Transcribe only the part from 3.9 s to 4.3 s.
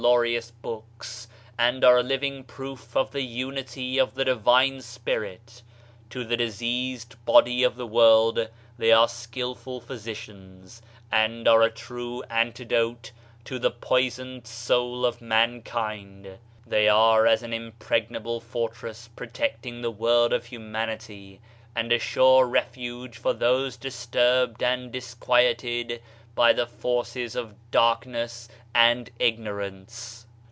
of the